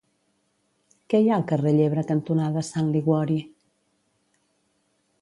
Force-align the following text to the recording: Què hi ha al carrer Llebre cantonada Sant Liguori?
Què 1.13 1.19
hi 1.25 1.29
ha 1.29 1.35
al 1.35 1.45
carrer 1.53 1.75
Llebre 1.81 2.05
cantonada 2.13 2.65
Sant 2.73 2.91
Liguori? 2.97 3.39